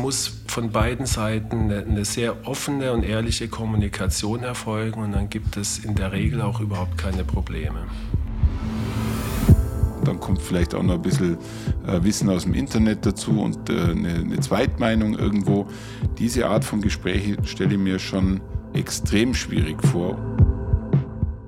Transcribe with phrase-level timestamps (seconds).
[0.00, 5.78] muss von beiden Seiten eine, sehr offene und ehrliche Kommunikation erfolgen und dann gibt es
[5.78, 7.80] in der Regel auch überhaupt keine Probleme.
[10.04, 11.36] Dann kommt vielleicht auch noch ein bisschen
[11.86, 15.68] äh, Wissen aus dem Internet dazu und äh, eine, eine Zweitmeinung irgendwo.
[16.18, 18.40] Diese Art von Gespräche stelle ich mir schon
[18.72, 20.18] extrem schwierig vor.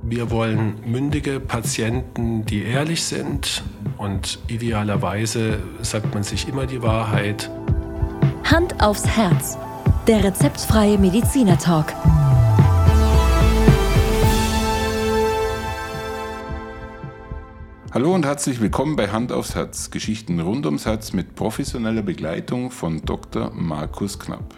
[0.03, 3.65] Wir wollen mündige Patienten, die ehrlich sind
[3.97, 7.51] und idealerweise sagt man sich immer die Wahrheit.
[8.45, 9.57] Hand aufs Herz.
[10.07, 11.95] Der rezeptfreie Mediziner Talk.
[17.93, 19.91] Hallo und herzlich willkommen bei Hand aufs Herz.
[19.91, 23.53] Geschichten rund ums Herz mit professioneller Begleitung von Dr.
[23.55, 24.55] Markus Knapp.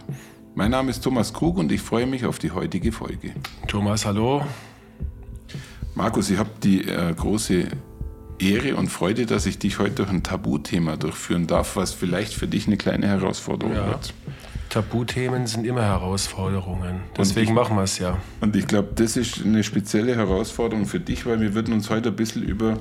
[0.55, 3.35] Mein Name ist Thomas Krug und ich freue mich auf die heutige Folge.
[3.69, 4.43] Thomas, hallo.
[5.95, 7.69] Markus, ich habe die äh, große
[8.39, 12.47] Ehre und Freude, dass ich dich heute durch ein Tabuthema durchführen darf, was vielleicht für
[12.47, 13.87] dich eine kleine Herausforderung ja.
[13.89, 14.15] wird.
[14.71, 17.03] Tabuthemen sind immer Herausforderungen.
[17.17, 18.19] Deswegen ich, machen wir es ja.
[18.41, 22.09] Und ich glaube, das ist eine spezielle Herausforderung für dich, weil wir würden uns heute
[22.09, 22.79] ein bisschen über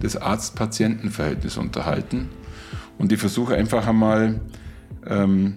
[0.00, 2.30] das Arzt-Patienten-Verhältnis unterhalten.
[2.98, 4.40] Und ich versuche einfach einmal,
[5.06, 5.54] ähm,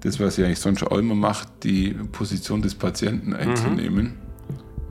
[0.00, 3.36] das, was ja eigentlich sonst schon immer macht, die Position des Patienten mhm.
[3.36, 4.04] einzunehmen.
[4.04, 4.22] Mhm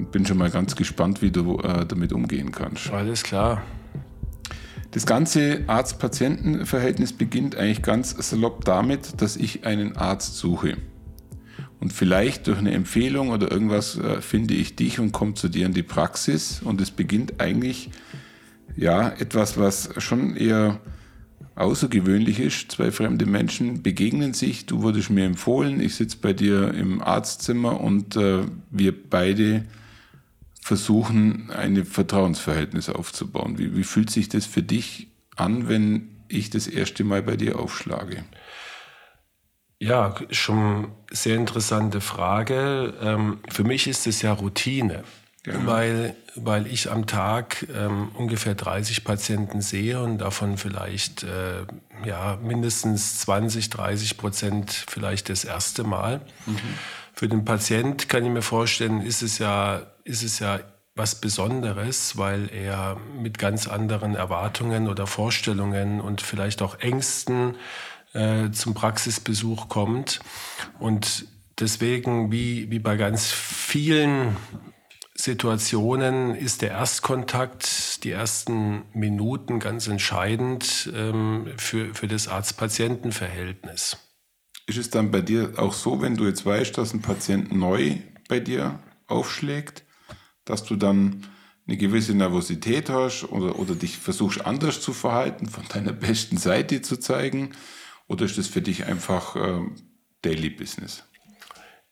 [0.01, 2.91] und bin schon mal ganz gespannt, wie du äh, damit umgehen kannst.
[2.91, 3.61] Alles klar.
[4.91, 10.77] Das ganze Arzt-Patienten-Verhältnis beginnt eigentlich ganz salopp damit, dass ich einen Arzt suche.
[11.79, 15.65] Und vielleicht durch eine Empfehlung oder irgendwas äh, finde ich dich und komme zu dir
[15.65, 16.61] in die Praxis.
[16.61, 17.89] Und es beginnt eigentlich
[18.75, 20.79] ja etwas, was schon eher
[21.55, 22.71] außergewöhnlich ist.
[22.71, 24.65] Zwei fremde Menschen begegnen sich.
[24.65, 25.79] Du wurdest mir empfohlen.
[25.79, 29.63] Ich sitze bei dir im Arztzimmer und äh, wir beide
[30.61, 33.57] versuchen, ein Vertrauensverhältnis aufzubauen.
[33.57, 37.59] Wie, wie fühlt sich das für dich an, wenn ich das erste Mal bei dir
[37.59, 38.23] aufschlage?
[39.79, 42.93] Ja, schon sehr interessante Frage.
[43.01, 45.03] Ähm, für mich ist es ja Routine,
[45.45, 45.65] ja.
[45.65, 51.65] Weil, weil ich am Tag ähm, ungefähr 30 Patienten sehe und davon vielleicht äh,
[52.05, 56.21] ja, mindestens 20, 30 Prozent vielleicht das erste Mal.
[56.45, 56.59] Mhm.
[57.21, 60.59] Für den Patient kann ich mir vorstellen, ist es ja, ist es ja
[60.95, 67.57] was Besonderes, weil er mit ganz anderen Erwartungen oder Vorstellungen und vielleicht auch Ängsten
[68.13, 70.19] äh, zum Praxisbesuch kommt.
[70.79, 71.27] Und
[71.59, 74.35] deswegen, wie, wie bei ganz vielen
[75.13, 84.10] Situationen ist der Erstkontakt, die ersten Minuten ganz entscheidend ähm, für, für das Arzt-Patienten-Verhältnis.
[84.67, 87.97] Ist es dann bei dir auch so, wenn du jetzt weißt, dass ein Patient neu
[88.29, 89.83] bei dir aufschlägt,
[90.45, 91.27] dass du dann
[91.67, 96.81] eine gewisse Nervosität hast oder, oder dich versuchst anders zu verhalten, von deiner besten Seite
[96.81, 97.51] zu zeigen?
[98.07, 99.61] Oder ist das für dich einfach äh,
[100.21, 101.03] Daily Business?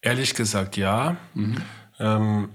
[0.01, 1.18] Ehrlich gesagt ja.
[1.34, 1.57] Mhm.
[2.00, 2.50] Ähm,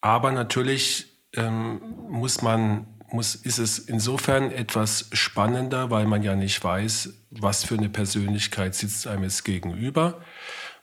[0.00, 6.62] aber natürlich ähm, muss man muss, ist es insofern etwas spannender, weil man ja nicht
[6.62, 10.20] weiß, was für eine Persönlichkeit sitzt einem jetzt gegenüber.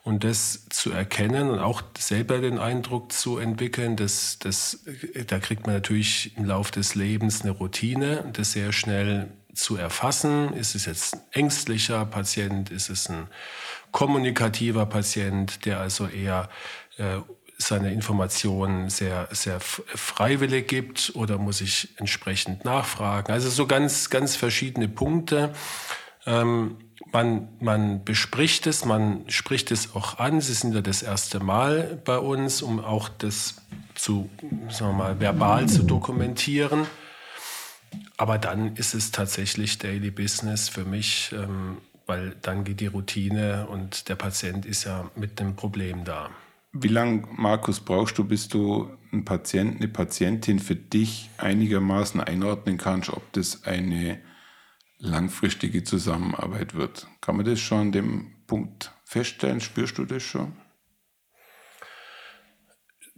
[0.03, 4.83] Und das zu erkennen und auch selber den Eindruck zu entwickeln, dass, dass,
[5.27, 10.53] da kriegt man natürlich im Laufe des Lebens eine Routine, das sehr schnell zu erfassen.
[10.53, 12.71] Ist es jetzt ein ängstlicher Patient?
[12.71, 13.27] Ist es ein
[13.91, 16.49] kommunikativer Patient, der also eher
[16.97, 17.17] äh,
[17.61, 23.31] seine Informationen sehr, sehr freiwillig gibt oder muss ich entsprechend nachfragen?
[23.31, 25.53] Also so ganz, ganz verschiedene Punkte.
[26.25, 26.77] Ähm,
[27.11, 30.41] man, man bespricht es, man spricht es auch an.
[30.41, 33.55] Sie sind ja das erste Mal bei uns, um auch das
[33.95, 34.29] zu,
[34.69, 36.87] sagen wir mal, verbal zu dokumentieren.
[38.17, 43.67] Aber dann ist es tatsächlich Daily Business für mich, ähm, weil dann geht die Routine
[43.67, 46.29] und der Patient ist ja mit dem Problem da.
[46.73, 52.77] Wie lange, Markus, brauchst du, bis du einen Patienten, eine Patientin für dich einigermaßen einordnen
[52.77, 54.21] kannst, ob das eine
[54.97, 57.07] langfristige Zusammenarbeit wird?
[57.19, 59.59] Kann man das schon an dem Punkt feststellen?
[59.59, 60.53] Spürst du das schon?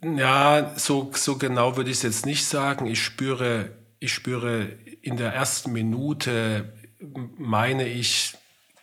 [0.03, 2.87] Ja, so, so genau würde ich es jetzt nicht sagen.
[2.87, 4.63] Ich spüre, ich spüre
[5.01, 6.73] in der ersten Minute,
[7.37, 8.35] meine ich,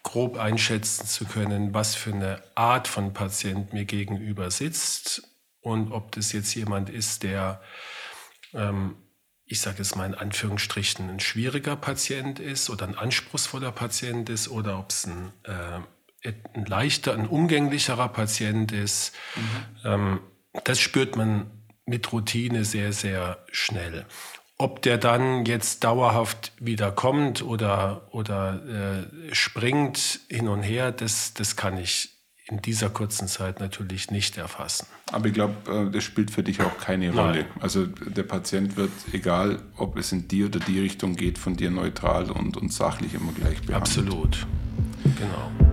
[0.02, 5.22] grob einschätzen zu können, was für eine Art von Patient mir gegenüber sitzt
[5.60, 7.60] und ob das jetzt jemand ist, der,
[8.54, 8.96] ähm,
[9.44, 14.48] ich sage es mal in Anführungsstrichen, ein schwieriger Patient ist oder ein anspruchsvoller Patient ist
[14.48, 19.14] oder ob es ein, äh, ein leichter, ein umgänglicherer Patient ist.
[19.36, 19.42] Mhm.
[19.84, 20.20] Ähm,
[20.64, 21.50] das spürt man
[21.84, 24.06] mit Routine sehr, sehr schnell.
[24.60, 28.60] Ob der dann jetzt dauerhaft wieder kommt oder, oder
[29.30, 32.10] äh, springt hin und her, das, das kann ich
[32.46, 34.86] in dieser kurzen Zeit natürlich nicht erfassen.
[35.10, 35.54] Aber ich glaube,
[35.88, 37.32] äh, das spielt für dich auch keine Rolle.
[37.32, 37.46] Nein.
[37.60, 41.70] Also der Patient wird, egal ob es in die oder die Richtung geht, von dir
[41.70, 43.76] neutral und, und sachlich immer gleich behandelt.
[43.76, 44.46] Absolut,
[45.16, 45.69] genau.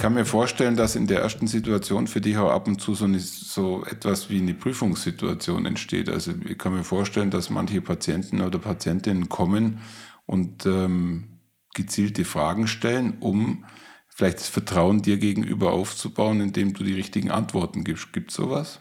[0.00, 3.04] Kann mir vorstellen, dass in der ersten Situation für dich auch ab und zu so,
[3.04, 6.08] eine, so etwas wie eine Prüfungssituation entsteht.
[6.08, 9.80] Also ich kann mir vorstellen, dass manche Patienten oder Patientinnen kommen
[10.26, 11.40] und ähm,
[11.74, 13.66] gezielte Fragen stellen, um
[14.08, 18.12] vielleicht das Vertrauen dir gegenüber aufzubauen, indem du die richtigen Antworten gibst.
[18.12, 18.80] Gibt es sowas?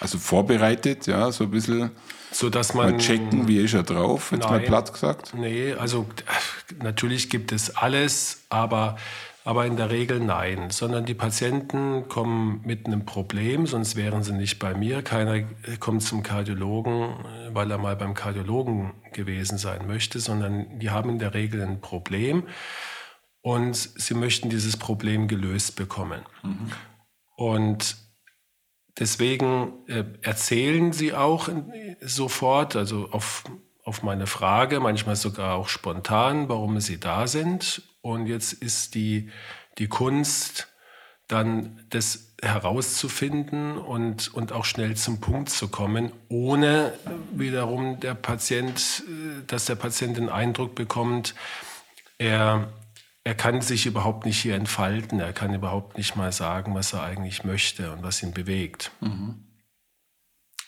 [0.00, 1.90] Also vorbereitet, ja, so ein bisschen
[2.30, 5.34] so dass man mal checken, wie ist er drauf, jetzt nein, mal platt gesagt.
[5.36, 6.06] Nee, also
[6.82, 8.96] natürlich gibt es alles, aber
[9.44, 14.32] aber in der Regel nein, sondern die Patienten kommen mit einem Problem, sonst wären sie
[14.32, 15.02] nicht bei mir.
[15.02, 15.42] Keiner
[15.80, 17.14] kommt zum Kardiologen,
[17.52, 21.82] weil er mal beim Kardiologen gewesen sein möchte, sondern die haben in der Regel ein
[21.82, 22.44] Problem
[23.42, 26.22] und sie möchten dieses Problem gelöst bekommen.
[26.42, 26.72] Mhm.
[27.36, 27.96] Und
[28.98, 31.50] deswegen äh, erzählen sie auch
[32.00, 33.44] sofort, also auf,
[33.84, 39.30] auf meine Frage, manchmal sogar auch spontan, warum sie da sind und jetzt ist die,
[39.78, 40.68] die Kunst,
[41.28, 46.92] dann das herauszufinden und, und auch schnell zum Punkt zu kommen, ohne
[47.32, 49.02] wiederum der Patient,
[49.46, 51.34] dass der Patient den Eindruck bekommt,
[52.18, 52.72] er,
[53.24, 57.02] er kann sich überhaupt nicht hier entfalten, er kann überhaupt nicht mal sagen, was er
[57.02, 58.90] eigentlich möchte und was ihn bewegt.
[59.00, 59.44] Mhm.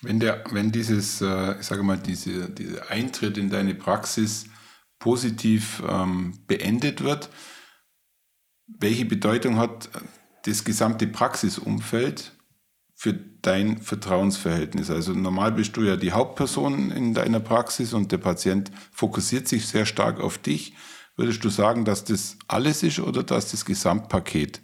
[0.06, 4.46] Wenn, der, wenn dieses, äh, ich sage mal, diese, dieser Eintritt in deine Praxis
[4.98, 7.28] positiv ähm, beendet wird.
[8.66, 9.88] Welche Bedeutung hat
[10.44, 12.32] das gesamte Praxisumfeld
[12.94, 14.90] für dein Vertrauensverhältnis?
[14.90, 19.66] Also normal bist du ja die Hauptperson in deiner Praxis und der Patient fokussiert sich
[19.66, 20.74] sehr stark auf dich.
[21.16, 24.60] Würdest du sagen, dass das alles ist oder dass das Gesamtpaket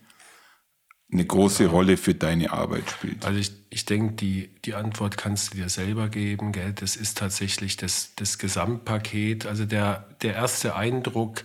[1.13, 3.25] eine große Rolle für deine Arbeit spielt?
[3.25, 6.53] Also ich, ich denke, die, die Antwort kannst du dir selber geben.
[6.53, 6.73] Gell?
[6.73, 9.47] Das ist tatsächlich das, das Gesamtpaket.
[9.47, 11.45] Also der, der erste Eindruck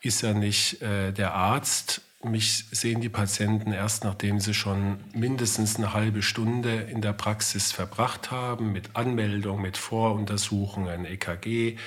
[0.00, 2.02] ist ja nicht äh, der Arzt.
[2.22, 7.72] Mich sehen die Patienten erst, nachdem sie schon mindestens eine halbe Stunde in der Praxis
[7.72, 11.78] verbracht haben, mit Anmeldung, mit Voruntersuchungen, EKG,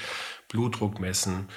[0.50, 1.50] Blutdruck messen.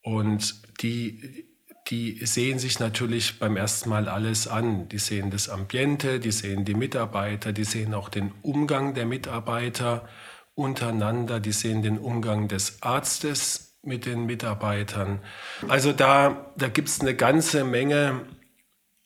[0.00, 1.46] Und die,
[1.88, 4.88] die sehen sich natürlich beim ersten Mal alles an.
[4.88, 10.08] Die sehen das Ambiente, die sehen die Mitarbeiter, die sehen auch den Umgang der Mitarbeiter
[10.54, 15.20] untereinander, die sehen den Umgang des Arztes mit den Mitarbeitern.
[15.68, 18.22] Also da, da gibt es eine ganze Menge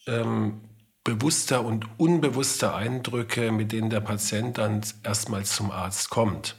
[0.06, 0.60] ähm,
[1.02, 6.56] bewusster und unbewusster Eindrücke, mit denen der Patient dann erstmal zum Arzt kommt.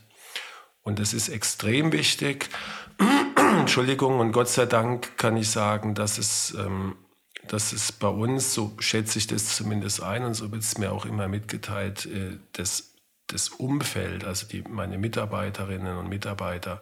[0.81, 2.49] Und das ist extrem wichtig.
[3.57, 6.95] Entschuldigung, und Gott sei Dank kann ich sagen, dass es, ähm,
[7.47, 10.91] dass es bei uns, so schätze ich das zumindest ein und so wird es mir
[10.91, 12.93] auch immer mitgeteilt, äh, das,
[13.27, 16.81] das Umfeld, also die, meine Mitarbeiterinnen und Mitarbeiter,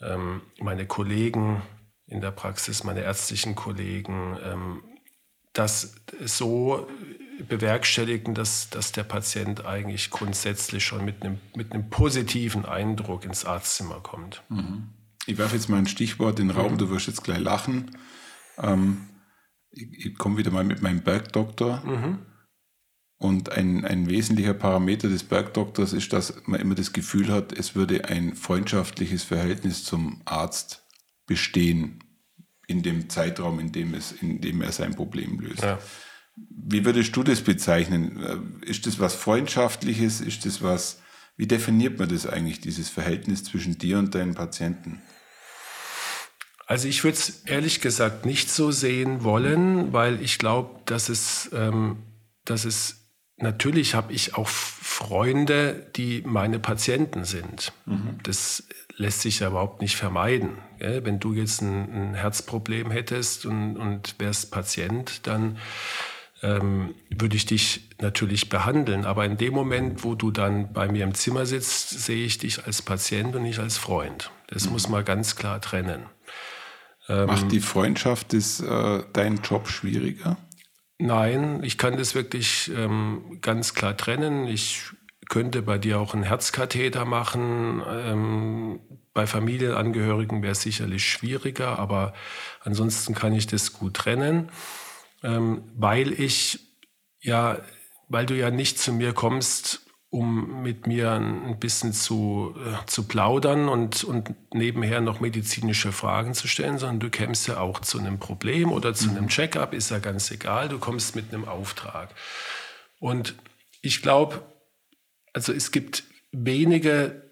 [0.00, 1.62] ähm, meine Kollegen
[2.06, 4.82] in der Praxis, meine ärztlichen Kollegen, ähm,
[5.52, 5.94] das
[6.24, 6.86] so
[7.48, 13.44] bewerkstelligen, dass, dass der Patient eigentlich grundsätzlich schon mit einem, mit einem positiven Eindruck ins
[13.44, 14.42] Arztzimmer kommt.
[14.48, 14.90] Mhm.
[15.26, 17.90] Ich werfe jetzt mal ein Stichwort in den Raum, du wirst jetzt gleich lachen.
[18.58, 19.08] Ähm,
[19.70, 21.82] ich, ich komme wieder mal mit meinem Bergdoktor.
[21.84, 22.18] Mhm.
[23.18, 27.74] Und ein, ein wesentlicher Parameter des Bergdoktors ist, dass man immer das Gefühl hat, es
[27.74, 30.86] würde ein freundschaftliches Verhältnis zum Arzt
[31.26, 32.04] bestehen
[32.66, 35.62] in dem Zeitraum, in dem, es, in dem er sein Problem löst.
[35.62, 35.78] Ja.
[36.36, 38.60] Wie würdest du das bezeichnen?
[38.60, 40.20] Ist das was Freundschaftliches?
[40.20, 41.00] Ist das was,
[41.36, 45.00] wie definiert man das eigentlich, dieses Verhältnis zwischen dir und deinen Patienten?
[46.66, 51.48] Also ich würde es ehrlich gesagt nicht so sehen wollen, weil ich glaube, dass es,
[51.54, 51.98] ähm,
[52.44, 53.06] dass es
[53.36, 57.72] natürlich habe ich auch Freunde, die meine Patienten sind.
[57.86, 58.18] Mhm.
[58.24, 58.64] Das
[58.96, 60.58] lässt sich ja überhaupt nicht vermeiden.
[60.78, 61.04] Gell?
[61.04, 65.58] Wenn du jetzt ein, ein Herzproblem hättest und, und wärst Patient, dann
[66.42, 69.04] ähm, würde ich dich natürlich behandeln.
[69.04, 72.64] Aber in dem Moment, wo du dann bei mir im Zimmer sitzt, sehe ich dich
[72.64, 74.30] als Patient und nicht als Freund.
[74.48, 74.72] Das mhm.
[74.72, 76.06] muss man ganz klar trennen.
[77.08, 80.36] Ähm, Macht die Freundschaft des, äh, deinen Job schwieriger?
[80.98, 84.46] Nein, ich kann das wirklich ähm, ganz klar trennen.
[84.46, 84.82] Ich
[85.28, 87.82] könnte bei dir auch einen Herzkatheter machen.
[87.88, 88.80] Ähm,
[89.12, 92.12] bei Familienangehörigen wäre es sicherlich schwieriger, aber
[92.62, 94.50] ansonsten kann ich das gut trennen,
[95.22, 96.60] ähm, weil ich
[97.20, 97.58] ja,
[98.08, 103.04] weil du ja nicht zu mir kommst, um mit mir ein bisschen zu, äh, zu
[103.08, 107.98] plaudern und, und nebenher noch medizinische Fragen zu stellen, sondern du kämst ja auch zu
[107.98, 109.16] einem Problem oder zu mhm.
[109.16, 112.14] einem Check-up, ist ja ganz egal, du kommst mit einem Auftrag.
[113.00, 113.34] Und
[113.82, 114.42] ich glaube,
[115.32, 117.30] also es gibt wenige,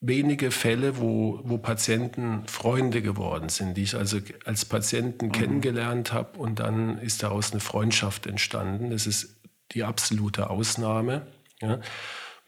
[0.00, 5.32] wenige Fälle, wo, wo Patienten Freunde geworden sind, die ich also als Patienten mhm.
[5.32, 8.90] kennengelernt habe und dann ist daraus eine Freundschaft entstanden.
[8.90, 9.36] Das ist
[9.72, 11.26] die absolute Ausnahme.
[11.60, 11.80] Ja.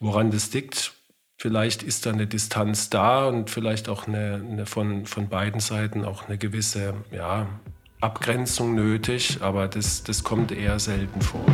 [0.01, 0.93] Woran das liegt,
[1.37, 6.05] vielleicht ist da eine Distanz da und vielleicht auch eine, eine von, von beiden Seiten
[6.05, 7.49] auch eine gewisse ja,
[8.01, 11.45] Abgrenzung nötig, aber das, das kommt eher selten vor.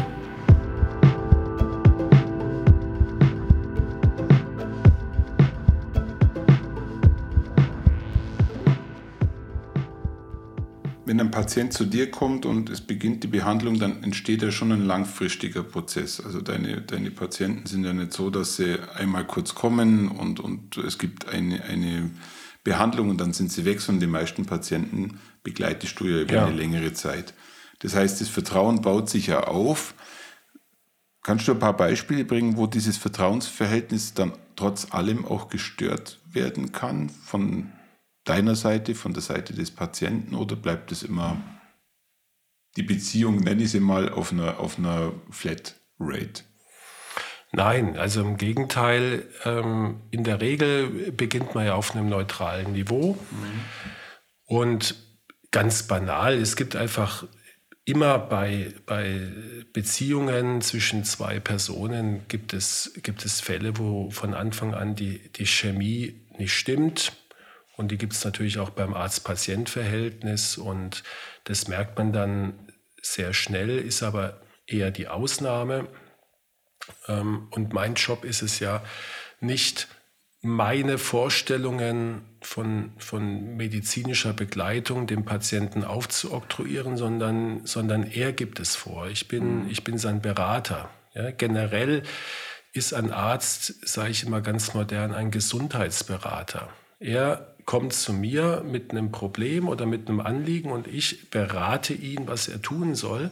[11.15, 14.73] Wenn ein Patient zu dir kommt und es beginnt die Behandlung, dann entsteht ja schon
[14.73, 16.21] ein langfristiger Prozess.
[16.21, 20.77] Also deine, deine Patienten sind ja nicht so, dass sie einmal kurz kommen und, und
[20.77, 22.11] es gibt eine, eine
[22.65, 26.47] Behandlung und dann sind sie weg, sondern die meisten Patienten begleitest du ja über ja.
[26.47, 27.33] eine längere Zeit.
[27.79, 29.95] Das heißt, das Vertrauen baut sich ja auf.
[31.23, 36.73] Kannst du ein paar Beispiele bringen, wo dieses Vertrauensverhältnis dann trotz allem auch gestört werden
[36.73, 37.71] kann von
[38.25, 41.37] deiner Seite, von der Seite des Patienten oder bleibt es immer
[42.77, 46.43] die Beziehung, nenne ich sie mal, auf einer, auf einer Flat Rate?
[47.53, 53.13] Nein, also im Gegenteil, ähm, in der Regel beginnt man ja auf einem neutralen Niveau.
[53.31, 53.61] Mhm.
[54.47, 54.97] Und
[55.53, 57.27] ganz banal, es gibt einfach
[57.85, 59.31] immer bei, bei
[59.73, 65.47] Beziehungen zwischen zwei Personen gibt es, gibt es Fälle, wo von Anfang an die, die
[65.47, 67.13] Chemie nicht stimmt
[67.77, 70.59] und die gibt es natürlich auch beim Arzt-Patient-Verhältnis.
[70.59, 71.03] Und
[71.45, 72.55] das merkt man dann
[73.03, 75.89] sehr schnell, ist aber eher die Ausnahme.
[77.09, 78.83] Ähm, und mein Job ist es ja
[79.41, 79.89] nicht,
[80.41, 89.09] meine Vorstellungen von, von medizinischer Begleitung dem Patienten aufzuoktroyieren, sondern, sondern er gibt es vor.
[89.09, 89.71] Ich bin, mhm.
[89.71, 90.91] ich bin sein Berater.
[91.15, 92.03] Ja, generell
[92.75, 96.69] ist ein Arzt, sage ich immer ganz modern, ein Gesundheitsberater.
[96.99, 102.27] Er kommt zu mir mit einem Problem oder mit einem Anliegen und ich berate ihn,
[102.27, 103.31] was er tun soll.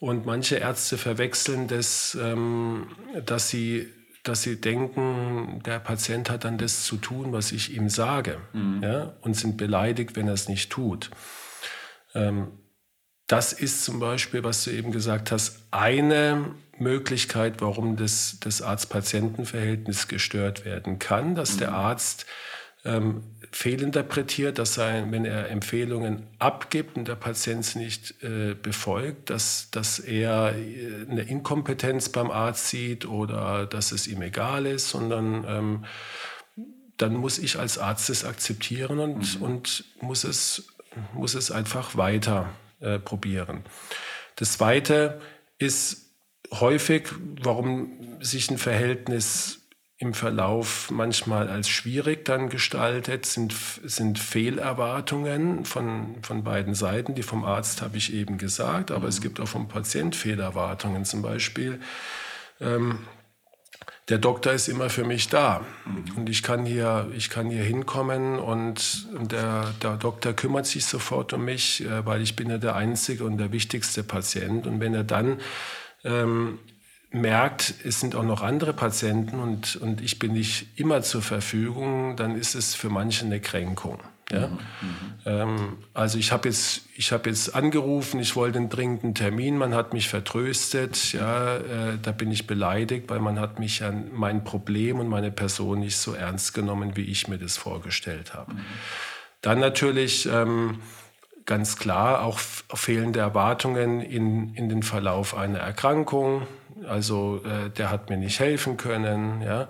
[0.00, 2.86] Und manche Ärzte verwechseln das, ähm,
[3.26, 3.88] dass, sie,
[4.22, 8.80] dass sie denken, der Patient hat dann das zu tun, was ich ihm sage, mhm.
[8.82, 11.10] ja, und sind beleidigt, wenn er es nicht tut.
[12.14, 12.48] Ähm,
[13.26, 20.08] das ist zum Beispiel, was du eben gesagt hast, eine Möglichkeit, warum das, das Arzt-Patienten-Verhältnis
[20.08, 21.58] gestört werden kann, dass mhm.
[21.58, 22.24] der Arzt
[22.84, 29.30] ähm, fehlinterpretiert, dass er, wenn er Empfehlungen abgibt und der Patient sie nicht äh, befolgt,
[29.30, 34.90] dass, dass er äh, eine Inkompetenz beim Arzt sieht oder dass es ihm egal ist,
[34.90, 35.84] sondern ähm,
[36.98, 39.42] dann muss ich als Arzt es akzeptieren und, mhm.
[39.42, 40.68] und muss, es,
[41.14, 42.50] muss es einfach weiter
[42.80, 43.64] äh, probieren.
[44.36, 45.20] Das Zweite
[45.58, 46.10] ist
[46.52, 47.08] häufig,
[47.42, 49.60] warum sich ein Verhältnis
[50.00, 53.52] im Verlauf manchmal als schwierig dann gestaltet, sind,
[53.82, 57.16] sind Fehlerwartungen von, von beiden Seiten.
[57.16, 59.08] Die vom Arzt habe ich eben gesagt, aber mhm.
[59.08, 61.04] es gibt auch vom Patient Fehlerwartungen.
[61.04, 61.80] Zum Beispiel,
[62.60, 63.00] ähm,
[64.08, 66.16] der Doktor ist immer für mich da mhm.
[66.16, 71.32] und ich kann hier, ich kann hier hinkommen und der, der Doktor kümmert sich sofort
[71.32, 74.64] um mich, äh, weil ich bin ja der einzige und der wichtigste Patient.
[74.68, 75.40] Und wenn er dann
[76.04, 76.60] ähm,
[77.10, 82.16] merkt, es sind auch noch andere Patienten und, und ich bin nicht immer zur Verfügung,
[82.16, 84.00] dann ist es für manche eine Kränkung.
[84.30, 84.48] Ja?
[84.48, 84.58] Mhm, mhm.
[85.24, 89.94] ähm, also ich habe jetzt, hab jetzt angerufen, ich wollte einen dringenden Termin, man hat
[89.94, 94.98] mich vertröstet, ja, äh, da bin ich beleidigt, weil man hat mich an mein Problem
[94.98, 98.52] und meine Person nicht so ernst genommen, wie ich mir das vorgestellt habe.
[98.52, 98.60] Mhm.
[99.40, 100.80] Dann natürlich ähm,
[101.46, 106.46] ganz klar auch fehlende Erwartungen in, in den Verlauf einer Erkrankung.
[106.86, 109.68] Also äh, der hat mir nicht helfen können, ja,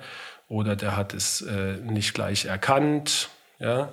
[0.48, 3.90] oder der hat es äh, nicht gleich erkannt, ja,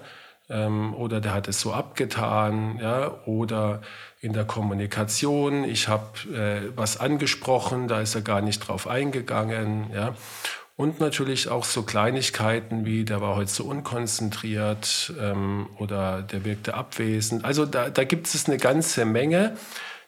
[0.50, 3.82] ähm, oder der hat es so abgetan, ja, oder
[4.22, 9.92] in der Kommunikation, ich habe äh, was angesprochen, da ist er gar nicht drauf eingegangen,
[9.94, 10.16] ja.
[10.78, 16.74] Und natürlich auch so Kleinigkeiten wie, der war heute so unkonzentriert ähm, oder der wirkte
[16.74, 17.46] abwesend.
[17.46, 19.56] Also da, da gibt es eine ganze Menge,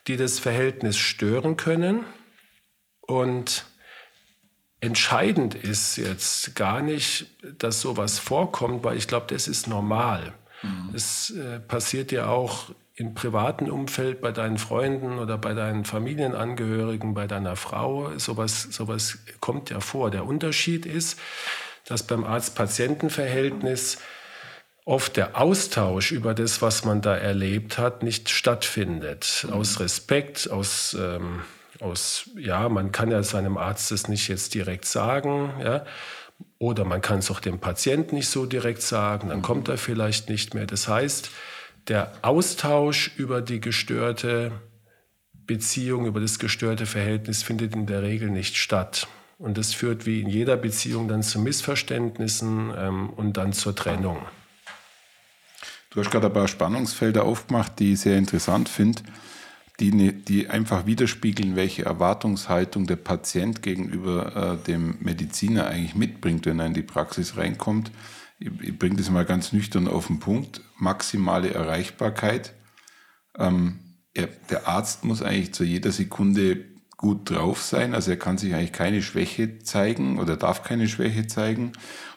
[0.08, 2.04] die das Verhältnis stören können.
[3.08, 3.66] Und
[4.80, 10.34] entscheidend ist jetzt gar nicht, dass sowas vorkommt, weil ich glaube, das ist normal.
[10.62, 10.94] Mhm.
[10.94, 17.14] Es äh, passiert ja auch im privaten Umfeld bei deinen Freunden oder bei deinen Familienangehörigen,
[17.14, 18.18] bei deiner Frau.
[18.18, 20.10] Sowas, sowas kommt ja vor.
[20.10, 21.20] Der Unterschied ist,
[21.86, 24.00] dass beim Arzt-Patienten-Verhältnis
[24.84, 29.46] oft der Austausch über das, was man da erlebt hat, nicht stattfindet.
[29.48, 29.54] Mhm.
[29.54, 31.42] Aus Respekt, aus, ähm,
[31.82, 35.86] aus, ja, man kann ja seinem Arzt das nicht jetzt direkt sagen, ja.
[36.60, 40.30] Oder man kann es auch dem Patienten nicht so direkt sagen, dann kommt er vielleicht
[40.30, 40.68] nicht mehr.
[40.68, 41.32] Das heißt,
[41.88, 44.52] der Austausch über die gestörte
[45.34, 49.08] Beziehung, über das gestörte Verhältnis findet in der Regel nicht statt.
[49.40, 54.20] Und das führt wie in jeder Beziehung dann zu Missverständnissen ähm, und dann zur Trennung.
[55.92, 59.04] Du hast gerade ein paar Spannungsfelder aufgemacht, die ich sehr interessant finde,
[59.80, 66.46] die, ne, die einfach widerspiegeln, welche Erwartungshaltung der Patient gegenüber äh, dem Mediziner eigentlich mitbringt,
[66.46, 67.92] wenn er in die Praxis reinkommt.
[68.40, 70.62] Ich, ich bringe das mal ganz nüchtern auf den Punkt.
[70.78, 72.54] Maximale Erreichbarkeit.
[73.38, 73.80] Ähm,
[74.14, 76.66] er, der Arzt muss eigentlich zu jeder Sekunde
[76.98, 77.94] gut drauf sein.
[77.94, 81.74] Also er kann sich eigentlich keine Schwäche zeigen oder darf keine Schwäche zeigen.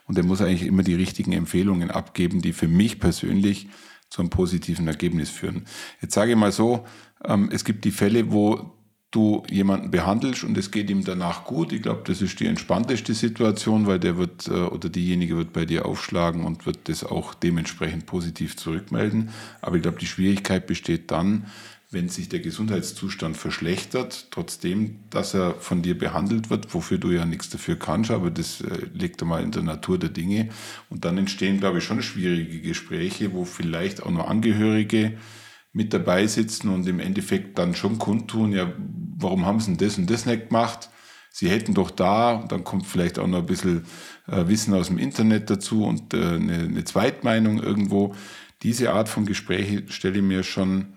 [0.06, 3.68] Und er muss eigentlich immer die richtigen Empfehlungen abgeben, die für mich persönlich
[4.08, 5.66] zu einem positiven Ergebnis führen.
[6.00, 6.84] Jetzt sage ich mal so,
[7.24, 8.72] ähm, es gibt die Fälle, wo
[9.10, 11.72] du jemanden behandelst und es geht ihm danach gut.
[11.72, 15.64] Ich glaube, das ist die entspannteste Situation, weil der wird äh, oder diejenige wird bei
[15.64, 19.30] dir aufschlagen und wird das auch dementsprechend positiv zurückmelden.
[19.62, 21.46] Aber ich glaube, die Schwierigkeit besteht dann,
[21.92, 27.24] wenn sich der Gesundheitszustand verschlechtert, trotzdem, dass er von dir behandelt wird, wofür du ja
[27.24, 30.50] nichts dafür kannst, aber das äh, liegt einmal in der Natur der Dinge.
[30.88, 35.18] Und dann entstehen, glaube ich, schon schwierige Gespräche, wo vielleicht auch nur Angehörige
[35.72, 38.72] mit dabei sitzen und im Endeffekt dann schon kundtun, ja,
[39.16, 40.90] warum haben sie denn das und das nicht gemacht?
[41.32, 43.84] Sie hätten doch da, dann kommt vielleicht auch noch ein bisschen
[44.26, 48.14] äh, Wissen aus dem Internet dazu und äh, eine, eine Zweitmeinung irgendwo.
[48.62, 50.96] Diese Art von Gespräche stelle ich mir schon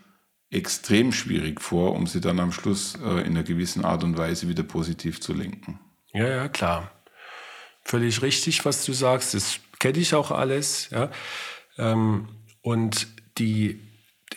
[0.49, 4.47] extrem schwierig vor, um sie dann am Schluss äh, in einer gewissen Art und Weise
[4.47, 5.79] wieder positiv zu lenken.
[6.13, 6.91] Ja, ja, klar.
[7.83, 9.33] Völlig richtig, was du sagst.
[9.33, 10.89] Das kenne ich auch alles.
[10.91, 11.11] Ja.
[11.77, 12.27] Ähm,
[12.61, 13.07] und
[13.37, 13.79] die,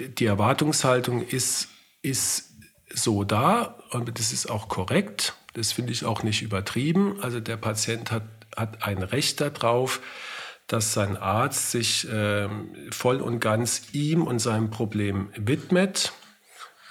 [0.01, 1.69] die Erwartungshaltung ist,
[2.03, 2.53] ist
[2.93, 5.35] so da und das ist auch korrekt.
[5.55, 7.19] Das finde ich auch nicht übertrieben.
[7.21, 8.25] Also der Patient hat,
[8.57, 10.01] hat ein Recht darauf,
[10.67, 12.49] dass sein Arzt sich äh,
[12.91, 16.13] voll und ganz ihm und seinem Problem widmet.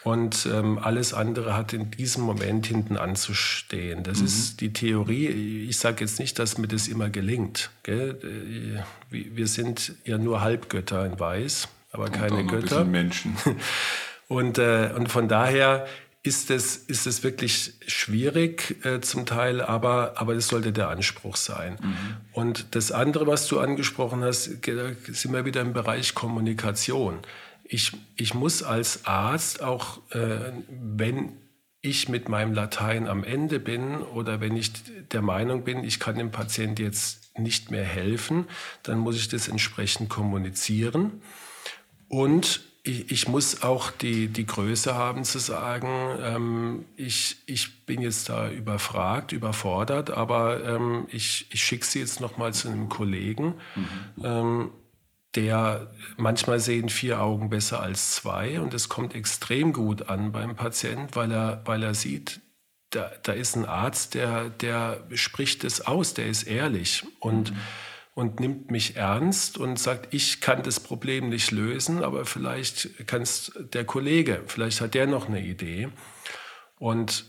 [0.04, 4.04] Und ähm, alles andere hat in diesem Moment hinten anzustehen.
[4.04, 4.26] Das mhm.
[4.26, 5.66] ist die Theorie.
[5.68, 7.72] Ich sage jetzt nicht, dass mir das immer gelingt.
[7.82, 8.84] Gell?
[9.12, 12.86] Äh, wir sind ja nur Halbgötter in Weiß, aber und keine Götter.
[12.86, 13.36] Menschen.
[14.28, 15.86] Und, äh, und von daher
[16.24, 21.36] ist es, ist es wirklich schwierig äh, zum Teil, aber, aber das sollte der Anspruch
[21.36, 21.78] sein.
[21.80, 21.98] Mhm.
[22.34, 27.20] Und das andere, was du angesprochen hast, sind wir wieder im Bereich Kommunikation.
[27.64, 31.34] Ich, ich muss als Arzt auch, äh, wenn
[31.82, 34.72] ich mit meinem Latein am Ende bin oder wenn ich
[35.12, 38.46] der Meinung bin, ich kann dem Patienten jetzt nicht mehr helfen,
[38.82, 41.22] dann muss ich das entsprechend kommunizieren.
[42.08, 45.90] Und ich, ich, muss auch die, die Größe haben zu sagen,
[46.22, 52.22] ähm, ich, ich bin jetzt da überfragt, überfordert, aber ähm, ich, ich schicke sie jetzt
[52.22, 54.24] nochmal zu einem Kollegen, mhm.
[54.24, 54.72] ähm,
[55.34, 60.56] der manchmal sehen vier Augen besser als zwei und es kommt extrem gut an beim
[60.56, 62.40] Patient, weil er, weil er sieht,
[62.92, 67.58] da, da ist ein Arzt, der, der spricht es aus, der ist ehrlich und mhm
[68.16, 73.22] und nimmt mich ernst und sagt, ich kann das Problem nicht lösen, aber vielleicht kann
[73.22, 75.90] es der Kollege, vielleicht hat der noch eine Idee.
[76.80, 77.26] Und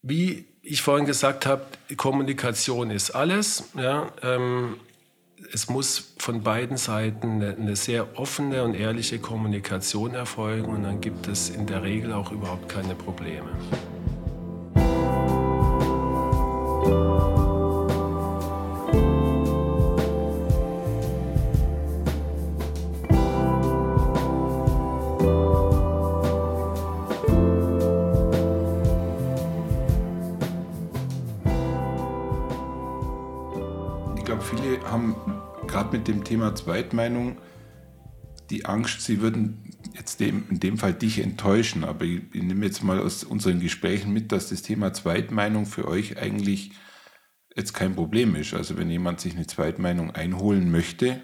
[0.00, 3.64] wie ich vorhin gesagt habe, Kommunikation ist alles.
[3.76, 4.76] Ja, ähm,
[5.52, 11.00] es muss von beiden Seiten eine, eine, sehr offene und ehrliche Kommunikation erfolgen und dann
[11.00, 13.50] gibt es in der Regel auch überhaupt keine Probleme.
[36.58, 37.38] Dem Thema Zweitmeinung
[38.50, 42.64] die Angst, sie würden jetzt dem, in dem Fall dich enttäuschen, aber ich, ich nehme
[42.64, 46.72] jetzt mal aus unseren Gesprächen mit, dass das Thema Zweitmeinung für euch eigentlich
[47.54, 48.54] jetzt kein Problem ist.
[48.54, 51.22] Also wenn jemand sich eine Zweitmeinung einholen möchte,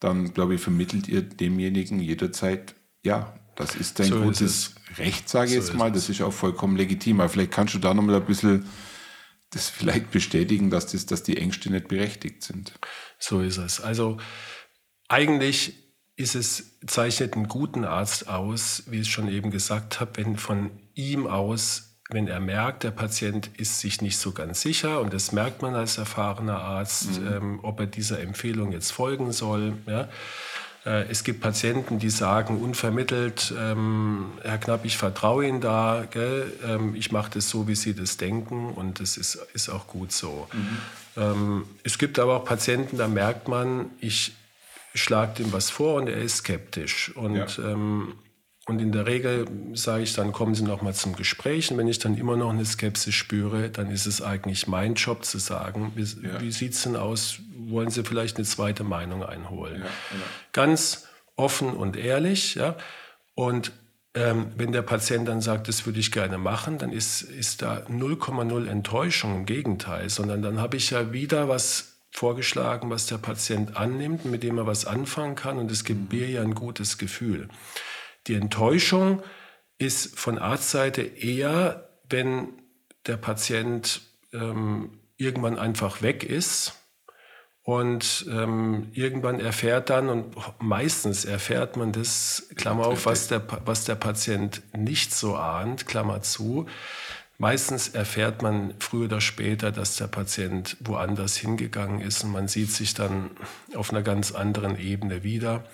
[0.00, 5.28] dann glaube ich, vermittelt ihr demjenigen jederzeit, ja, das ist dein so gutes ist Recht,
[5.28, 5.92] sage ich so jetzt mal.
[5.92, 7.20] Das ist auch vollkommen legitim.
[7.20, 8.64] Aber vielleicht kannst du da nochmal ein bisschen
[9.50, 12.72] das vielleicht bestätigen, dass, das, dass die Ängste nicht berechtigt sind.
[13.18, 13.80] So ist es.
[13.80, 14.18] Also
[15.08, 15.74] eigentlich
[16.16, 20.36] ist es, zeichnet einen guten Arzt aus, wie ich es schon eben gesagt habe, wenn
[20.36, 25.12] von ihm aus wenn er merkt, der Patient ist sich nicht so ganz sicher, und
[25.12, 27.26] das merkt man als erfahrener Arzt, mhm.
[27.26, 29.74] ähm, ob er dieser Empfehlung jetzt folgen soll.
[29.86, 30.08] Ja.
[30.84, 36.94] Äh, es gibt Patienten, die sagen unvermittelt, ähm, Herr Knapp, ich vertraue Ihnen da, ähm,
[36.94, 40.46] ich mache das so, wie Sie das denken und das ist, ist auch gut so.
[40.52, 40.78] Mhm.
[41.16, 44.34] Ähm, es gibt aber auch Patienten, da merkt man, ich
[44.94, 47.14] schlage ihm was vor und er ist skeptisch.
[47.16, 47.72] Und ja.
[47.72, 48.14] ähm,
[48.66, 51.70] und in der Regel sage ich dann, kommen Sie noch mal zum Gespräch.
[51.70, 55.24] Und wenn ich dann immer noch eine Skepsis spüre, dann ist es eigentlich mein Job
[55.24, 56.40] zu sagen, wie, ja.
[56.40, 57.40] wie sieht es denn aus?
[57.66, 59.82] Wollen Sie vielleicht eine zweite Meinung einholen?
[59.82, 60.24] Ja, genau.
[60.52, 62.54] Ganz offen und ehrlich.
[62.54, 62.76] Ja?
[63.34, 63.72] Und
[64.14, 67.82] ähm, wenn der Patient dann sagt, das würde ich gerne machen, dann ist, ist da
[67.90, 73.76] 0,0 Enttäuschung im Gegenteil, sondern dann habe ich ja wieder was vorgeschlagen, was der Patient
[73.76, 76.18] annimmt, mit dem er was anfangen kann und es gibt mhm.
[76.18, 77.48] mir ja ein gutes Gefühl.
[78.28, 79.20] Die Enttäuschung
[79.78, 82.48] ist von Arztseite eher, wenn
[83.06, 84.00] der Patient
[84.32, 86.74] ähm, irgendwann einfach weg ist
[87.64, 93.86] und ähm, irgendwann erfährt dann, und meistens erfährt man das, Klammer auf, was der, was
[93.86, 96.66] der Patient nicht so ahnt, Klammer zu,
[97.38, 102.70] Meistens erfährt man früher oder später, dass der Patient woanders hingegangen ist und man sieht
[102.70, 103.30] sich dann
[103.74, 105.64] auf einer ganz anderen Ebene wieder.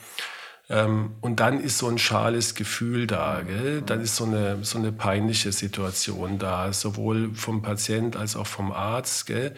[0.71, 3.43] Ähm, und dann ist so ein schales Gefühl da.
[3.43, 3.83] Gell?
[3.83, 8.73] Dann ist so eine, so eine peinliche Situation da, sowohl vom Patient als auch vom
[8.73, 9.27] Arzt.
[9.27, 9.55] Gell?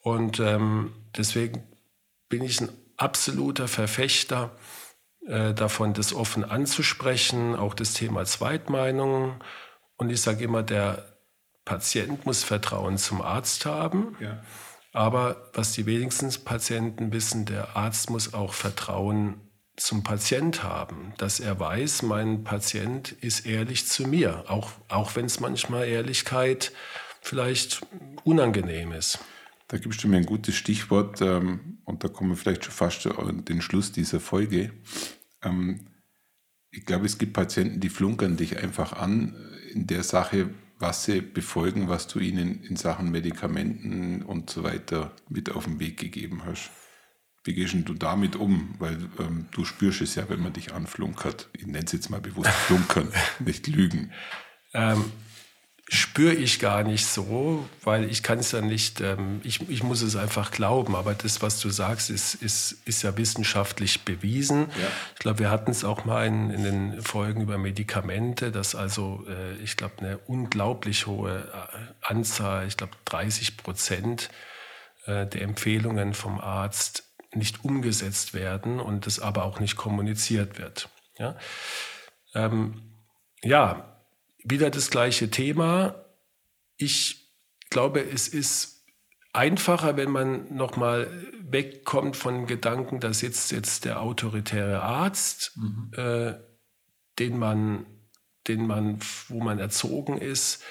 [0.00, 1.62] Und ähm, deswegen
[2.28, 4.56] bin ich ein absoluter Verfechter
[5.26, 9.34] äh, davon, das offen anzusprechen, auch das Thema Zweitmeinung.
[9.96, 11.07] Und ich sage immer, der
[11.68, 14.16] Patient muss Vertrauen zum Arzt haben.
[14.20, 14.42] Ja.
[14.94, 19.34] Aber was die wenigsten Patienten wissen, der Arzt muss auch Vertrauen
[19.76, 25.26] zum Patient haben, dass er weiß, mein Patient ist ehrlich zu mir, auch, auch wenn
[25.26, 26.72] es manchmal Ehrlichkeit
[27.20, 27.82] vielleicht
[28.24, 29.18] unangenehm ist.
[29.68, 33.06] Da gibst du mir ein gutes Stichwort ähm, und da kommen wir vielleicht schon fast
[33.06, 34.72] an den Schluss dieser Folge.
[35.42, 35.86] Ähm,
[36.70, 39.36] ich glaube, es gibt Patienten, die flunkern dich einfach an
[39.74, 40.48] in der Sache,
[40.78, 45.80] was sie befolgen, was du ihnen in Sachen Medikamenten und so weiter mit auf den
[45.80, 46.70] Weg gegeben hast.
[47.44, 48.74] Wie gehst du damit um?
[48.78, 51.48] Weil ähm, du spürst es ja, wenn man dich anflunkert.
[51.52, 54.12] Ich nenne es jetzt mal bewusst flunkern, nicht lügen.
[54.74, 55.04] Ähm,
[55.90, 60.02] spüre ich gar nicht so, weil ich kann es ja nicht, ähm, ich, ich muss
[60.02, 60.94] es einfach glauben.
[60.94, 64.68] Aber das, was du sagst, ist, ist, ist ja wissenschaftlich bewiesen.
[64.68, 64.88] Ja.
[65.14, 69.24] Ich glaube, wir hatten es auch mal in, in, den Folgen über Medikamente, dass also,
[69.28, 74.28] äh, ich glaube, eine unglaublich hohe äh, Anzahl, ich glaube 30 Prozent
[75.06, 80.90] äh, der Empfehlungen vom Arzt nicht umgesetzt werden und es aber auch nicht kommuniziert wird.
[81.18, 81.36] Ja,
[82.34, 82.82] ähm,
[83.42, 83.97] ja
[84.50, 86.04] wieder das gleiche Thema.
[86.76, 87.32] Ich
[87.70, 88.84] glaube, es ist
[89.32, 91.08] einfacher, wenn man nochmal
[91.40, 95.90] wegkommt von dem Gedanken, da sitzt jetzt der autoritäre Arzt, mhm.
[95.96, 96.34] äh,
[97.18, 97.86] den man,
[98.46, 100.62] den man, wo man erzogen ist,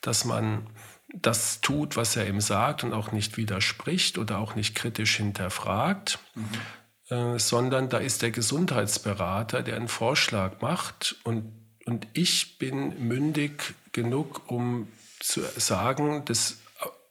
[0.00, 0.66] dass man
[1.14, 6.18] das tut, was er ihm sagt und auch nicht widerspricht oder auch nicht kritisch hinterfragt,
[6.34, 7.14] mhm.
[7.16, 13.74] äh, sondern da ist der Gesundheitsberater, der einen Vorschlag macht und, und ich bin mündig
[13.92, 14.88] genug, um
[15.18, 16.58] zu sagen, das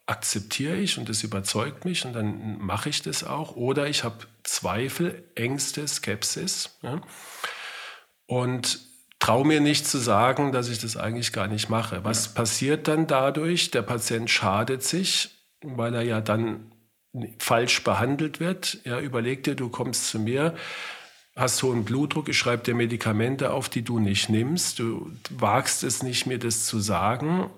[0.10, 3.56] akzeptiere ich und das überzeugt mich und dann mache ich das auch.
[3.56, 6.78] Oder ich habe Zweifel, Ängste, Skepsis.
[6.82, 7.02] Ja?
[8.26, 8.80] Und
[9.20, 12.04] traue mir nicht zu sagen, dass ich das eigentlich gar nicht mache.
[12.04, 12.32] Was ja.
[12.34, 13.70] passiert dann dadurch?
[13.70, 15.30] Der Patient schadet sich,
[15.62, 16.72] weil er ja dann
[17.38, 18.80] falsch behandelt wird.
[18.86, 20.56] Ja, überleg dir, du kommst zu mir,
[21.39, 24.80] hast hohen Blutdruck, ich schreibe dir Medikamente auf, die du nicht nimmst.
[24.80, 27.49] Du wagst es nicht, mir das zu sagen.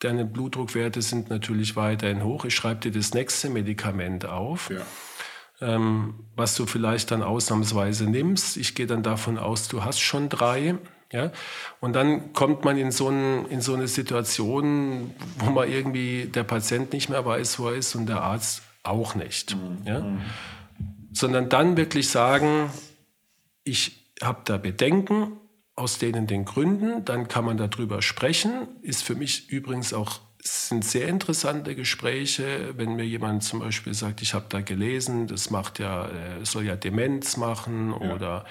[0.00, 2.44] Deine Blutdruckwerte sind natürlich weiterhin hoch.
[2.44, 4.70] Ich schreibe dir das nächste Medikament auf.
[4.70, 4.80] Ja.
[5.60, 8.56] Ähm, was du vielleicht dann ausnahmsweise nimmst.
[8.56, 10.76] Ich gehe dann davon aus, du hast schon drei.
[11.12, 11.32] Ja?
[11.80, 16.44] Und dann kommt man in so, ein, in so eine Situation, wo man irgendwie der
[16.44, 19.56] Patient nicht mehr weiß, wo er ist und der Arzt auch nicht.
[19.56, 19.78] Mhm.
[19.84, 20.06] Ja?
[21.12, 22.70] Sondern dann wirklich sagen,
[23.68, 25.38] ich habe da Bedenken
[25.74, 28.68] aus denen den Gründen, dann kann man darüber sprechen.
[28.82, 34.22] Ist für mich übrigens auch sind sehr interessante Gespräche, wenn mir jemand zum Beispiel sagt,
[34.22, 38.14] ich habe da gelesen, das macht ja, äh, soll ja Demenz machen ja.
[38.14, 38.44] oder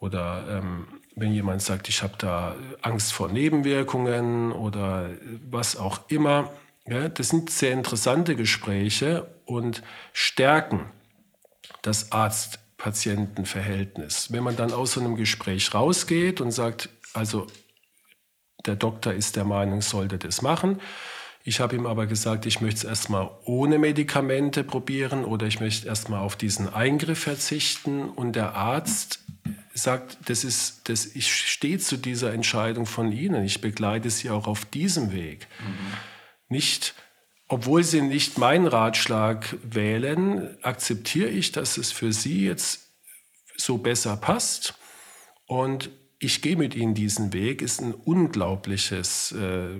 [0.00, 5.10] oder ähm, wenn jemand sagt, ich habe da Angst vor Nebenwirkungen oder
[5.48, 6.50] was auch immer,
[6.86, 10.90] Ja, das sind sehr interessante Gespräche und stärken
[11.80, 12.12] das
[12.84, 14.32] Arzt-Patienten-Verhältnis.
[14.32, 17.46] Wenn man dann aus so einem Gespräch rausgeht und sagt, also
[18.66, 20.80] der Doktor ist der Meinung, sollte das machen.
[21.46, 25.86] Ich habe ihm aber gesagt, ich möchte es erstmal ohne Medikamente probieren oder ich möchte
[25.86, 28.08] erstmal auf diesen Eingriff verzichten.
[28.08, 29.20] Und der Arzt
[29.74, 33.44] sagt, das ist, das, ich stehe zu dieser Entscheidung von Ihnen.
[33.44, 35.46] Ich begleite Sie auch auf diesem Weg.
[35.60, 35.96] Mhm.
[36.48, 36.94] Nicht,
[37.48, 42.88] obwohl Sie nicht meinen Ratschlag wählen, akzeptiere ich, dass es für Sie jetzt
[43.56, 44.74] so besser passt.
[45.46, 49.78] Und ich gehe mit Ihnen diesen Weg, ist ein unglaubliches, äh,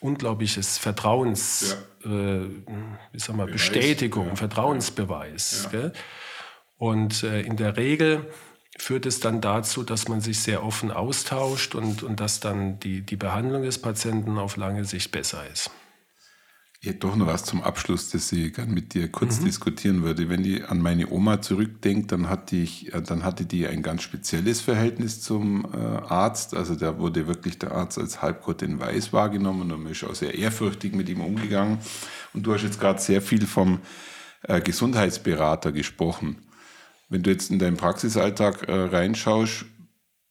[0.00, 2.10] unglaubliches Vertrauens, ja.
[2.10, 2.48] äh,
[3.12, 4.36] wie sag mal, Bestätigung, ja.
[4.36, 5.68] Vertrauensbeweis.
[5.72, 5.92] Ja.
[6.76, 8.28] Und äh, in der Regel
[8.76, 13.02] führt es dann dazu, dass man sich sehr offen austauscht und, und dass dann die,
[13.02, 15.70] die Behandlung des Patienten auf lange Sicht besser ist.
[16.84, 19.46] Ich hätte doch noch was zum Abschluss, das ich gerne mit dir kurz mhm.
[19.46, 20.28] diskutieren würde.
[20.28, 24.02] Wenn ich an meine Oma zurückdenke, dann hatte, ich, äh, dann hatte die ein ganz
[24.02, 26.54] spezielles Verhältnis zum äh, Arzt.
[26.54, 30.14] Also da wurde wirklich der Arzt als Halbgott in Weiß wahrgenommen und man ist auch
[30.14, 31.78] sehr ehrfürchtig mit ihm umgegangen.
[32.34, 33.78] Und du hast jetzt gerade sehr viel vom
[34.42, 36.36] äh, Gesundheitsberater gesprochen.
[37.08, 39.64] Wenn du jetzt in deinen Praxisalltag reinschaust,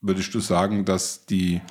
[0.02, 1.62] würdest du sagen, dass die,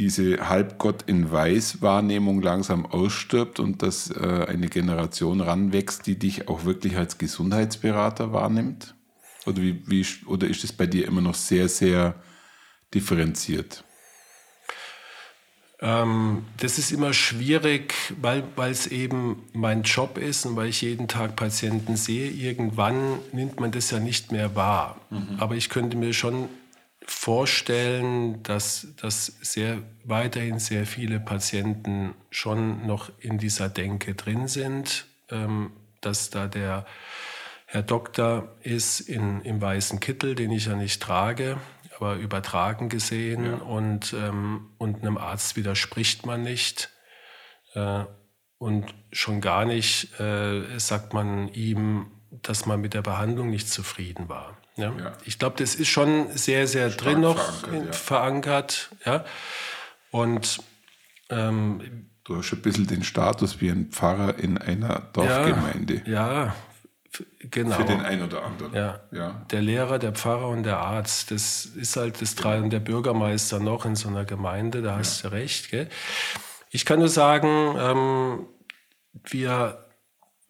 [0.00, 6.64] diese Halbgott in Weiß-Wahrnehmung langsam ausstirbt und dass äh, eine Generation ranwächst, die dich auch
[6.64, 8.94] wirklich als Gesundheitsberater wahrnimmt?
[9.44, 12.14] Oder, wie, wie, oder ist es bei dir immer noch sehr, sehr
[12.94, 13.84] differenziert?
[15.82, 21.08] Ähm, das ist immer schwierig, weil es eben mein Job ist und weil ich jeden
[21.08, 22.30] Tag Patienten sehe.
[22.30, 24.98] Irgendwann nimmt man das ja nicht mehr wahr.
[25.10, 25.36] Mhm.
[25.38, 26.48] Aber ich könnte mir schon
[27.06, 35.06] vorstellen, dass, dass sehr, weiterhin sehr viele Patienten schon noch in dieser Denke drin sind,
[35.30, 36.86] ähm, dass da der
[37.66, 41.58] Herr Doktor ist in, im weißen Kittel, den ich ja nicht trage,
[41.96, 43.54] aber übertragen gesehen ja.
[43.56, 46.90] und, ähm, und einem Arzt widerspricht man nicht.
[47.74, 48.04] Äh,
[48.58, 54.28] und schon gar nicht äh, sagt man ihm, dass man mit der Behandlung nicht zufrieden
[54.28, 54.59] war.
[54.80, 54.92] Ja?
[54.98, 55.12] ja.
[55.24, 57.86] Ich glaube, das ist schon sehr, sehr Stark drin noch verankert.
[57.86, 57.92] Ja.
[57.92, 59.24] verankert ja?
[60.10, 60.58] Und
[61.30, 66.02] ähm, du hast ein bisschen den Status wie ein Pfarrer in einer Dorfgemeinde.
[66.06, 66.54] Ja,
[67.40, 67.74] Genau.
[67.74, 68.72] Für den einen oder anderen.
[68.72, 69.00] Ja.
[69.10, 69.44] ja.
[69.50, 73.58] Der Lehrer, der Pfarrer und der Arzt, das ist halt das drei und der Bürgermeister
[73.58, 75.70] noch in so einer Gemeinde, da hast du recht.
[75.70, 75.88] Gell?
[76.70, 78.46] Ich kann nur sagen, ähm,
[79.24, 79.88] wir,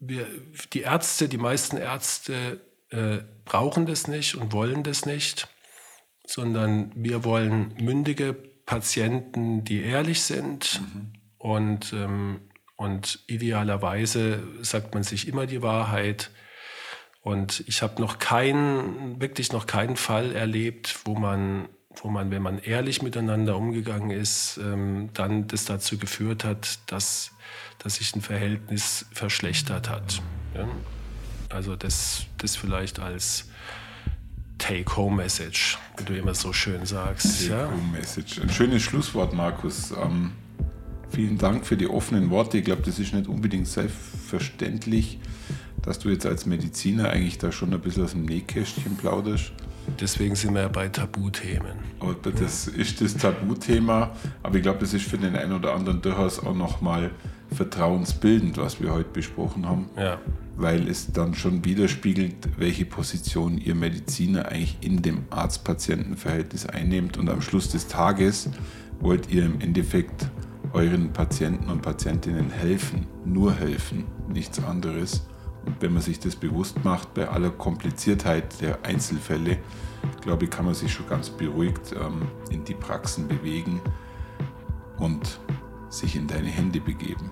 [0.00, 0.26] wir,
[0.74, 2.60] die Ärzte, die meisten Ärzte
[2.90, 5.48] äh, brauchen das nicht und wollen das nicht,
[6.26, 11.12] sondern wir wollen mündige Patienten, die ehrlich sind mhm.
[11.38, 12.40] und, ähm,
[12.76, 16.30] und idealerweise sagt man sich immer die Wahrheit
[17.22, 22.42] und ich habe noch keinen, wirklich noch keinen Fall erlebt, wo man, wo man, wenn
[22.42, 27.32] man ehrlich miteinander umgegangen ist, ähm, dann das dazu geführt hat, dass,
[27.78, 30.22] dass sich ein Verhältnis verschlechtert hat.
[30.54, 30.66] Ja?
[31.50, 33.48] Also das, das vielleicht als
[34.58, 37.48] Take-Home-Message, wie du immer so schön sagst.
[37.48, 38.40] Take-Home-Message.
[38.40, 39.90] Ein schönes Schlusswort, Markus.
[39.90, 40.32] Ähm,
[41.10, 42.58] vielen Dank für die offenen Worte.
[42.58, 45.18] Ich glaube, das ist nicht unbedingt selbstverständlich
[45.82, 49.52] dass du jetzt als Mediziner eigentlich da schon ein bisschen aus dem Nähkästchen plauderst.
[50.00, 51.78] Deswegen sind wir ja bei Tabuthemen.
[52.00, 56.00] Oder das ist das Tabuthema, aber ich glaube, das ist für den einen oder anderen
[56.00, 57.10] durchaus auch nochmal
[57.52, 59.88] vertrauensbildend, was wir heute besprochen haben.
[59.96, 60.18] Ja.
[60.56, 67.16] Weil es dann schon widerspiegelt, welche Position ihr Mediziner eigentlich in dem Arzt-Patienten-Verhältnis einnehmt.
[67.16, 68.50] Und am Schluss des Tages
[69.00, 70.28] wollt ihr im Endeffekt
[70.72, 75.22] euren Patienten und Patientinnen helfen, nur helfen, nichts anderes.
[75.64, 79.58] Und wenn man sich das bewusst macht, bei aller Kompliziertheit der Einzelfälle,
[80.22, 83.80] glaube ich, kann man sich schon ganz beruhigt ähm, in die Praxen bewegen
[84.98, 85.40] und
[85.90, 87.30] sich in deine Hände begeben.